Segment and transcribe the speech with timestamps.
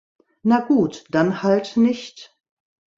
[0.43, 2.35] Na gut, dann halt nicht!